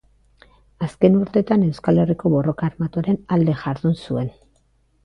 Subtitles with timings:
[0.85, 4.35] Azken urteetan Euskal Herriko borroka armatuaren alde jardun zuen.